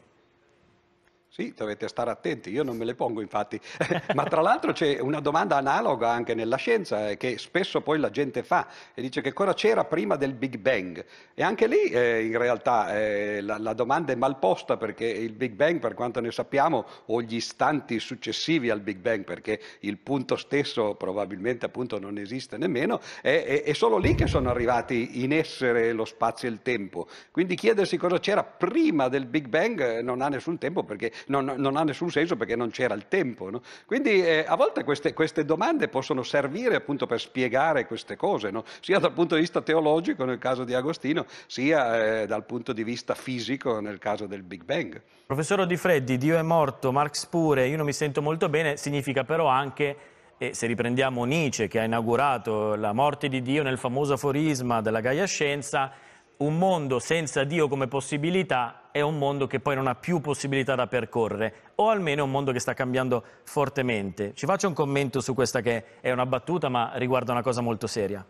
Sì, 1.40 1.54
dovete 1.56 1.88
stare 1.88 2.12
attenti, 2.12 2.50
io 2.50 2.64
non 2.64 2.76
me 2.76 2.84
le 2.84 2.96
pongo 2.96 3.22
infatti, 3.22 3.58
ma 4.14 4.26
tra 4.26 4.42
l'altro 4.42 4.74
c'è 4.74 5.00
una 5.00 5.22
domanda 5.22 5.56
analoga 5.56 6.10
anche 6.10 6.34
nella 6.34 6.58
scienza 6.58 7.12
eh, 7.12 7.16
che 7.16 7.38
spesso 7.38 7.80
poi 7.80 7.98
la 7.98 8.10
gente 8.10 8.44
fa 8.44 8.68
e 8.94 9.02
dice 9.02 9.22
che 9.22 9.32
cosa 9.32 9.54
c'era 9.54 9.86
prima 9.86 10.18
del 10.18 10.34
Big 10.34 10.58
Bang? 10.58 11.02
E 11.34 11.42
anche 11.42 11.68
lì 11.68 11.84
eh, 11.84 12.26
in 12.26 12.38
realtà 12.38 12.94
eh, 12.94 13.40
la, 13.40 13.58
la, 13.58 13.72
domanda 13.72 14.12
è 14.12 14.18
mal 14.18 14.38
posta 14.38 14.76
perché 14.76 15.06
il 15.06 15.32
Big 15.32 15.54
Bang 15.54 15.80
per 15.80 15.94
quanto 15.94 16.20
ne 16.20 16.30
sappiamo 16.30 16.86
o 17.06 17.22
gli 17.22 17.36
istanti 17.36 18.02
successivi 18.02 18.70
al 18.70 18.82
Big 18.82 18.98
Bang 18.98 19.24
perché 19.24 19.62
il 19.80 19.98
punto 19.98 20.36
stesso 20.36 20.96
probabilmente 20.96 21.66
appunto 21.66 22.00
non 22.00 22.18
esiste 22.18 22.58
nemmeno, 22.58 23.00
è, 23.22 23.46
è, 23.46 23.64
è 23.64 23.72
solo 23.72 23.98
lì 23.98 24.14
che 24.14 24.28
sono 24.28 24.50
arrivati 24.50 25.24
in 25.24 25.32
essere 25.32 25.94
lo 25.94 26.04
spazio 26.04 26.50
e 26.50 26.52
il 26.52 26.62
tempo, 26.62 27.08
quindi 27.32 27.56
chiedersi 27.56 27.96
cosa 27.96 28.20
c'era 28.20 28.44
prima 28.44 29.08
del 29.08 29.26
Big 29.26 29.48
Bang 29.48 29.80
eh, 29.82 30.02
non 30.02 30.22
ha 30.22 30.28
nessun 30.28 30.58
tempo 30.58 30.84
perché 30.84 31.14
non, 31.30 31.54
non, 31.58 31.76
ha 31.78 31.84
nessun 31.84 32.12
senso 32.12 32.36
perché 32.36 32.56
non 32.56 32.70
c'era 32.70 32.94
il 32.94 33.08
tempo. 33.08 33.50
No? 33.50 33.62
Quindi 33.86 34.22
eh, 34.24 34.46
a 34.48 34.56
volte 34.56 34.84
queste, 34.84 35.14
queste, 35.14 35.46
domande 35.46 35.88
possono 35.88 36.24
servire 36.24 36.76
appunto 36.76 37.06
per 37.06 37.20
spiegare 37.20 37.88
queste 37.88 38.16
cose, 38.16 38.52
no? 38.52 38.64
sia 38.82 39.00
dal 39.00 39.14
punto 39.14 39.36
di 39.36 39.42
vista 39.42 39.62
teologico 39.62 40.26
nel 40.26 40.38
caso 40.38 40.64
di 40.64 40.74
Agostino, 40.74 41.26
sia 41.48 42.22
eh, 42.22 42.28
dal 42.28 42.46
punto 42.46 42.74
di 42.74 42.84
vista 42.84 43.16
fisico 43.16 43.80
nel 43.80 43.98
caso 43.98 44.26
del 44.26 44.44
Big 44.44 44.64
Bang. 44.64 45.02
Professor 45.26 45.66
Di 45.66 45.78
Freddi, 45.78 46.18
Dio 46.18 46.38
è 46.38 46.42
morto, 46.42 46.92
Marx 46.92 47.26
pure, 47.26 47.68
io 47.68 47.78
non 47.78 47.86
mi 47.86 47.94
sento 47.94 48.22
molto 48.22 48.50
bene, 48.50 48.78
significa 48.78 49.24
però 49.24 49.48
anche 49.48 49.96
e 50.42 50.54
se 50.54 50.68
riprendiamo 50.68 51.26
Nietzsche 51.26 51.68
che 51.68 51.82
ha 51.82 51.84
inaugurato 51.84 52.76
la 52.76 52.94
morte 52.94 53.28
di 53.28 53.42
Dio 53.42 53.62
nel 53.62 53.78
famoso 53.78 54.14
aforisma 54.14 54.80
della 54.80 55.02
Gaia 55.02 55.26
Scienza, 55.26 55.92
un 56.40 56.58
mondo 56.58 57.00
senza 57.00 57.44
Dio 57.44 57.68
come 57.68 57.88
possibilità 57.88 58.84
è 58.92 59.02
un 59.02 59.18
mondo 59.18 59.46
che 59.46 59.60
poi 59.60 59.76
non 59.76 59.88
ha 59.88 59.96
più 59.96 60.22
possibilità 60.22 60.74
da 60.74 60.88
percorrere, 60.88 61.54
o 61.76 61.90
almeno 61.90 62.22
è 62.22 62.24
un 62.24 62.32
mondo 62.32 62.54
che 62.54 62.60
sta 62.60 62.74
cambiando 62.74 63.24
fortemente. 63.44 64.34
Ci 64.36 64.46
faccia 64.46 64.68
un 64.68 64.74
commento 64.74 65.20
su 65.20 65.34
questa 65.34 65.60
che 65.60 66.00
è 66.00 66.12
una 66.12 66.26
battuta, 66.26 66.70
ma 66.70 66.92
riguarda 66.96 67.34
una 67.34 67.42
cosa 67.42 67.60
molto 67.60 67.88
seria. 67.88 68.26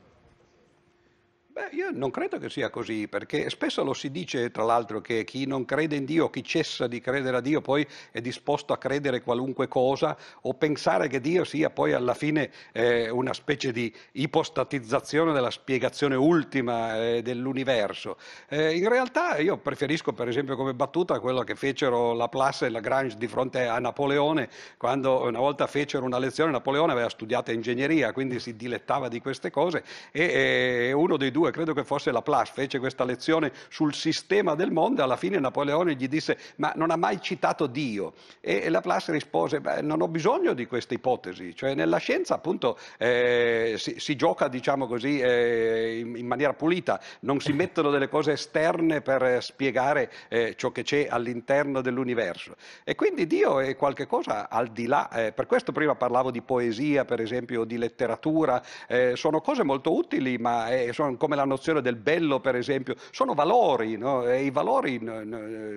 Beh, 1.60 1.76
io 1.76 1.90
non 1.92 2.10
credo 2.10 2.38
che 2.38 2.50
sia 2.50 2.70
così, 2.70 3.10
perché 3.10 3.50
spesso 3.50 3.84
lo 3.84 3.94
si 3.94 4.12
dice, 4.12 4.50
tra 4.50 4.64
l'altro, 4.64 5.02
che 5.02 5.26
chi 5.26 5.46
non 5.46 5.66
crede 5.66 5.98
in 5.98 6.06
Dio, 6.06 6.30
chi 6.30 6.42
cessa 6.42 6.88
di 6.88 7.02
credere 7.02 7.36
a 7.36 7.42
Dio, 7.42 7.60
poi 7.60 7.86
è 8.12 8.22
disposto 8.22 8.72
a 8.72 8.78
credere 8.78 9.20
qualunque 9.20 9.68
cosa 9.68 10.16
o 10.44 10.54
pensare 10.54 11.10
che 11.10 11.20
Dio 11.20 11.44
sia 11.44 11.70
poi 11.70 11.92
alla 11.92 12.14
fine 12.14 12.50
eh, 12.72 13.10
una 13.10 13.34
specie 13.34 13.74
di 13.74 13.94
ipostatizzazione 14.14 15.34
della 15.34 15.52
spiegazione 15.52 16.16
ultima 16.16 16.96
eh, 16.96 17.22
dell'universo. 17.22 18.16
Eh, 18.48 18.78
in 18.78 18.88
realtà 18.88 19.38
io 19.40 19.58
preferisco, 19.58 20.14
per 20.14 20.30
esempio, 20.30 20.56
come 20.56 20.74
battuta 20.74 21.20
quello 21.20 21.42
che 21.42 21.56
fecero 21.56 22.14
Laplace 22.14 22.68
e 22.68 22.70
Lagrange 22.70 23.18
di 23.18 23.28
fronte 23.28 23.68
a 23.68 23.80
Napoleone, 23.80 24.48
quando 24.78 25.24
una 25.24 25.40
volta 25.40 25.68
fecero 25.68 26.06
una 26.06 26.20
lezione, 26.20 26.52
Napoleone 26.52 26.94
aveva 26.94 27.10
studiato 27.10 27.52
ingegneria, 27.52 28.14
quindi 28.14 28.40
si 28.40 28.56
dilettava 28.56 29.10
di 29.10 29.20
queste 29.20 29.52
cose 29.52 29.84
e 30.14 30.94
uno 30.94 31.18
dei 31.18 31.32
due 31.32 31.48
1902, 31.50 31.52
credo 31.52 31.74
che 31.74 31.84
fosse 31.84 32.12
Laplace, 32.12 32.52
fece 32.54 32.80
questa 32.80 33.04
lezione 33.04 33.52
sul 33.70 33.94
sistema 33.94 34.56
del 34.56 34.72
mondo 34.72 35.02
e 35.02 35.04
alla 35.04 35.18
fine 35.18 35.40
Napoleone 35.40 35.96
gli 35.96 36.08
disse 36.08 36.38
ma 36.58 36.72
non 36.76 36.92
ha 36.92 36.96
mai 36.96 37.22
citato 37.22 37.68
Dio? 37.68 38.14
E 38.40 38.70
Laplace 38.70 39.12
rispose 39.12 39.60
beh, 39.62 39.82
non 39.82 40.02
ho 40.02 40.08
bisogno 40.08 40.54
di 40.54 40.66
queste 40.66 40.96
ipotesi, 40.96 41.56
cioè 41.56 41.74
nella 41.74 41.98
scienza 41.98 42.36
appunto 42.36 42.78
eh, 42.98 43.76
si, 43.78 43.96
si, 44.00 44.16
gioca 44.16 44.48
diciamo 44.48 44.88
così 44.88 45.20
eh, 45.20 46.00
in, 46.00 46.16
in, 46.16 46.28
maniera 46.28 46.54
pulita, 46.54 47.00
non 47.22 47.40
si 47.40 47.52
mettono 47.54 47.90
delle 47.90 48.10
cose 48.10 48.34
esterne 48.34 49.02
per 49.02 49.42
spiegare 49.44 50.12
eh, 50.28 50.56
ciò 50.56 50.72
che 50.72 50.84
c'è 50.84 51.08
all'interno 51.10 51.82
dell'universo. 51.82 52.56
E 52.84 52.96
quindi 52.96 53.28
Dio 53.28 53.60
è 53.60 53.76
qualcosa 53.76 54.50
al 54.50 54.68
di 54.68 54.86
là, 54.86 55.10
eh, 55.10 55.32
per 55.32 55.46
questo 55.46 55.72
prima 55.72 55.96
parlavo 55.96 56.32
di 56.32 56.42
poesia 56.42 57.06
per 57.06 57.22
esempio 57.22 57.62
o 57.62 57.66
di 57.66 57.78
letteratura, 57.78 58.62
eh, 58.88 59.16
sono 59.16 59.42
cose 59.42 59.64
molto 59.64 59.94
utili 59.94 60.38
ma 60.38 60.70
eh, 60.70 60.94
sono 60.94 61.16
come 61.18 61.36
la 61.36 61.39
nozione 61.44 61.82
del 61.82 61.96
bello, 61.96 62.40
per 62.40 62.56
esempio, 62.56 62.96
sono 63.12 63.34
valori, 63.34 63.98
no? 63.98 64.28
e 64.28 64.44
i 64.44 64.50
valori 64.52 65.00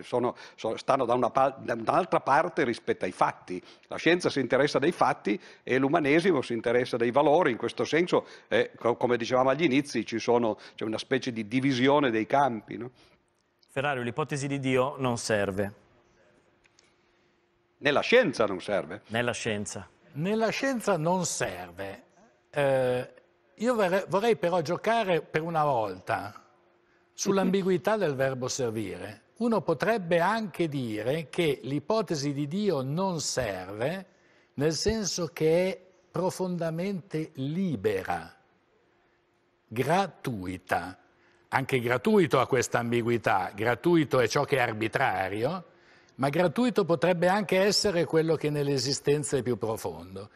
sono, 0.03 0.37
sono, 0.55 0.77
stanno 0.77 1.05
da, 1.05 1.15
una, 1.15 1.29
da 1.29 1.75
un'altra 1.75 2.21
parte 2.21 2.65
rispetto 2.65 3.05
ai 3.05 3.13
fatti. 3.13 3.63
La 3.89 3.97
scienza 3.97 4.31
si 4.31 4.41
interessa 4.41 4.79
dei 4.79 4.93
fatti 4.93 5.41
e 5.63 5.79
l'umanesimo 5.79 6.43
si 6.43 6.53
interessa 6.53 6.97
dei 6.97 7.11
valori, 7.11 7.51
in 7.51 7.57
questo 7.57 7.85
senso, 7.85 8.27
eh, 8.49 8.73
come 8.77 9.17
dicevamo 9.17 9.51
agli 9.51 9.65
inizi, 9.65 10.05
sono, 10.19 10.59
c'è 10.75 10.85
una 10.85 10.99
specie 10.99 11.33
di 11.33 11.47
divisione 11.49 12.11
dei 12.11 12.27
campi. 12.27 12.77
No? 12.77 12.91
Ferrario, 13.69 14.03
l'ipotesi 14.03 14.47
di 14.47 14.59
Dio 14.59 14.97
non 14.99 15.17
serve. 15.17 15.81
Nella 17.79 18.01
scienza 18.01 18.47
non 18.47 18.61
serve? 18.61 19.03
Nella 19.09 19.33
scienza. 19.33 19.89
Nella 20.13 20.51
scienza 20.51 20.97
non 20.97 21.25
serve. 21.25 22.03
Eh, 22.51 23.22
io 23.57 23.75
vorrei 23.75 24.37
però 24.37 24.61
giocare 24.61 25.23
per 25.23 25.43
una 25.43 25.65
volta 25.65 26.43
sull'ambiguità 27.13 27.97
del 27.97 28.15
verbo 28.15 28.49
servire. 28.49 29.21
Uno 29.37 29.61
potrebbe 29.61 30.21
anche 30.21 30.69
dire 30.69 31.29
che 31.29 31.61
l'ipotesi 31.63 32.33
di 32.33 32.47
Dio 32.47 32.83
non 32.83 33.21
serve 33.21 34.07
nel 34.55 34.73
senso 34.73 35.29
che 35.29 35.71
è 35.71 35.81
profondamente 36.11 37.31
libera, 37.35 38.35
gratuita. 39.67 40.99
Anche 41.49 41.81
gratuito 41.81 42.41
ha 42.41 42.47
questa 42.47 42.79
ambiguità, 42.79 43.53
gratuito 43.55 44.21
è 44.21 44.29
ciò 44.29 44.45
che 44.45 44.57
è 44.57 44.61
arbitrario, 44.61 45.65
ma 46.17 46.29
gratuito 46.29 46.85
potrebbe 46.85 47.29
anche 47.29 47.59
essere 47.59 48.05
quello 48.05 48.37
che 48.37 48.51
nell'esistenza 48.51 49.37
è 49.37 49.43
più 49.43 49.57
profondo. 49.57 50.31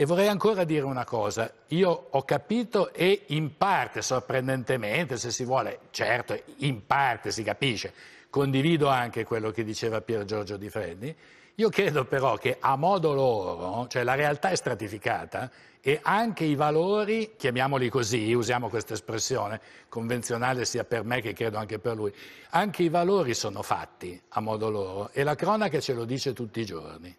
E 0.00 0.06
vorrei 0.06 0.28
ancora 0.28 0.64
dire 0.64 0.86
una 0.86 1.04
cosa, 1.04 1.52
io 1.66 2.06
ho 2.08 2.22
capito 2.22 2.90
e 2.94 3.24
in 3.26 3.58
parte, 3.58 4.00
sorprendentemente, 4.00 5.18
se 5.18 5.30
si 5.30 5.44
vuole, 5.44 5.80
certo, 5.90 6.40
in 6.60 6.86
parte 6.86 7.30
si 7.30 7.42
capisce, 7.42 7.92
condivido 8.30 8.88
anche 8.88 9.24
quello 9.24 9.50
che 9.50 9.62
diceva 9.62 10.00
Pier 10.00 10.24
Giorgio 10.24 10.56
Di 10.56 10.70
Freddi, 10.70 11.14
io 11.56 11.68
credo 11.68 12.06
però 12.06 12.38
che 12.38 12.56
a 12.58 12.76
modo 12.76 13.12
loro, 13.12 13.88
cioè 13.88 14.02
la 14.02 14.14
realtà 14.14 14.48
è 14.48 14.54
stratificata 14.54 15.50
e 15.82 16.00
anche 16.02 16.44
i 16.44 16.54
valori, 16.54 17.34
chiamiamoli 17.36 17.90
così, 17.90 18.32
usiamo 18.32 18.70
questa 18.70 18.94
espressione 18.94 19.60
convenzionale 19.90 20.64
sia 20.64 20.84
per 20.84 21.04
me 21.04 21.20
che 21.20 21.34
credo 21.34 21.58
anche 21.58 21.78
per 21.78 21.96
lui, 21.96 22.14
anche 22.52 22.84
i 22.84 22.88
valori 22.88 23.34
sono 23.34 23.60
fatti 23.60 24.18
a 24.30 24.40
modo 24.40 24.70
loro 24.70 25.10
e 25.12 25.24
la 25.24 25.34
cronaca 25.34 25.78
ce 25.78 25.92
lo 25.92 26.06
dice 26.06 26.32
tutti 26.32 26.60
i 26.60 26.64
giorni. 26.64 27.14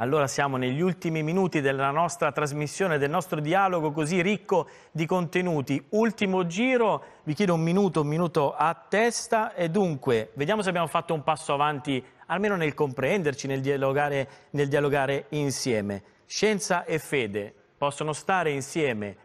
Allora 0.00 0.28
siamo 0.28 0.56
negli 0.56 0.80
ultimi 0.80 1.24
minuti 1.24 1.60
della 1.60 1.90
nostra 1.90 2.30
trasmissione, 2.30 2.98
del 2.98 3.10
nostro 3.10 3.40
dialogo 3.40 3.90
così 3.90 4.22
ricco 4.22 4.68
di 4.92 5.06
contenuti. 5.06 5.84
Ultimo 5.88 6.46
giro, 6.46 7.02
vi 7.24 7.34
chiedo 7.34 7.54
un 7.54 7.62
minuto, 7.62 8.02
un 8.02 8.06
minuto 8.06 8.54
a 8.54 8.80
testa 8.88 9.54
e 9.54 9.70
dunque 9.70 10.30
vediamo 10.34 10.62
se 10.62 10.68
abbiamo 10.68 10.86
fatto 10.86 11.14
un 11.14 11.24
passo 11.24 11.52
avanti 11.52 12.00
almeno 12.26 12.54
nel 12.54 12.74
comprenderci, 12.74 13.48
nel 13.48 13.60
dialogare, 13.60 14.28
nel 14.50 14.68
dialogare 14.68 15.26
insieme. 15.30 16.02
Scienza 16.26 16.84
e 16.84 17.00
fede 17.00 17.52
possono 17.76 18.12
stare 18.12 18.52
insieme 18.52 19.16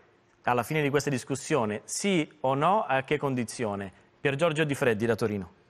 alla 0.42 0.64
fine 0.64 0.82
di 0.82 0.90
questa 0.90 1.12
discussione, 1.12 1.82
sì 1.84 2.28
o 2.40 2.56
no, 2.56 2.82
a 2.82 3.04
che 3.04 3.20
condizione? 3.20 3.94
Pier 4.20 4.34
Giorgio 4.34 4.64
Di 4.64 4.74
Freddi 4.74 5.06
da 5.06 5.16
Torino. 5.16 5.62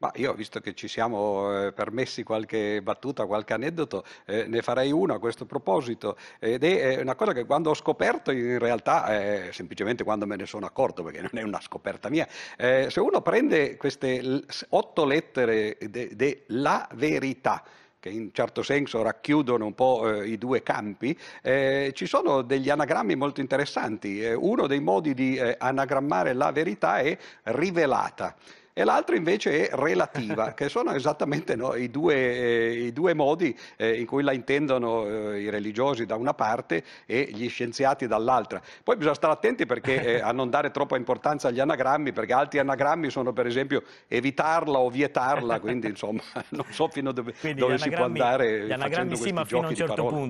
Ma 0.00 0.12
io, 0.14 0.32
visto 0.32 0.60
che 0.60 0.74
ci 0.74 0.86
siamo 0.86 1.66
eh, 1.66 1.72
permessi 1.72 2.22
qualche 2.22 2.80
battuta, 2.82 3.26
qualche 3.26 3.54
aneddoto, 3.54 4.04
eh, 4.26 4.46
ne 4.46 4.62
farei 4.62 4.92
uno 4.92 5.12
a 5.14 5.18
questo 5.18 5.44
proposito. 5.44 6.16
Ed 6.38 6.62
è 6.62 7.00
una 7.00 7.16
cosa 7.16 7.32
che 7.32 7.44
quando 7.44 7.70
ho 7.70 7.74
scoperto, 7.74 8.30
in 8.30 8.60
realtà, 8.60 9.20
eh, 9.20 9.52
semplicemente 9.52 10.04
quando 10.04 10.24
me 10.24 10.36
ne 10.36 10.46
sono 10.46 10.66
accorto, 10.66 11.02
perché 11.02 11.20
non 11.22 11.32
è 11.32 11.42
una 11.42 11.60
scoperta 11.60 12.10
mia, 12.10 12.28
eh, 12.56 12.86
se 12.90 13.00
uno 13.00 13.22
prende 13.22 13.76
queste 13.76 14.44
otto 14.68 15.04
lettere 15.04 15.76
della 15.80 16.88
verità, 16.94 17.64
che 17.98 18.10
in 18.10 18.32
certo 18.32 18.62
senso 18.62 19.02
racchiudono 19.02 19.66
un 19.66 19.74
po' 19.74 20.08
eh, 20.08 20.28
i 20.28 20.38
due 20.38 20.62
campi, 20.62 21.18
eh, 21.42 21.90
ci 21.96 22.06
sono 22.06 22.42
degli 22.42 22.70
anagrammi 22.70 23.16
molto 23.16 23.40
interessanti. 23.40 24.22
Eh, 24.22 24.34
uno 24.34 24.68
dei 24.68 24.78
modi 24.78 25.12
di 25.12 25.34
eh, 25.34 25.56
anagrammare 25.58 26.34
la 26.34 26.52
verità 26.52 26.98
è 26.98 27.18
rivelata 27.42 28.36
e 28.78 28.84
l'altro 28.84 29.16
invece 29.16 29.68
è 29.68 29.74
relativa, 29.74 30.52
che 30.54 30.68
sono 30.68 30.92
esattamente 30.92 31.56
no, 31.56 31.74
i, 31.74 31.90
due, 31.90 32.14
eh, 32.14 32.84
i, 32.84 32.92
due, 32.92 33.12
modi 33.12 33.58
eh, 33.74 33.98
in 33.98 34.06
cui 34.06 34.22
la 34.22 34.30
intendono 34.30 35.04
eh, 35.32 35.40
i 35.40 35.50
religiosi 35.50 36.06
da 36.06 36.14
una 36.14 36.32
parte 36.32 36.84
e 37.04 37.28
gli 37.32 37.48
scienziati 37.48 38.06
dall'altra. 38.06 38.62
Poi 38.84 38.94
bisogna 38.94 39.16
stare 39.16 39.32
attenti 39.32 39.66
perché, 39.66 40.18
eh, 40.18 40.20
a 40.20 40.30
non 40.30 40.48
dare 40.48 40.70
troppa 40.70 40.96
importanza 40.96 41.48
agli 41.48 41.58
anagrammi, 41.58 42.12
perché 42.12 42.32
altri 42.32 42.60
anagrammi 42.60 43.10
sono 43.10 43.32
per 43.32 43.48
esempio 43.48 43.82
evitarla 44.06 44.78
o 44.78 44.88
vietarla, 44.90 45.58
quindi 45.58 45.88
insomma 45.88 46.22
non 46.50 46.66
so 46.70 46.86
fino 46.86 47.10
a 47.10 47.12
dove, 47.12 47.34
dove 47.56 47.78
si 47.78 47.90
può 47.90 48.04
andare. 48.04 48.64
Gli 48.64 48.72
anagrammi 48.72 49.16
sì, 49.16 49.32
ma 49.32 49.44
fino 49.44 49.66
a 49.66 49.68
un 49.70 49.74
certo 49.74 50.04
punto. 50.04 50.26